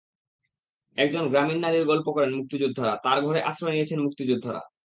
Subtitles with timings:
[0.97, 4.61] একজন গ্রামীণ নারীর গল্প করেন মুক্তিযোদ্ধারা, তাঁর ঘরে আশ্রয় নিয়েছেন মুক্তিযোদ্ধারা।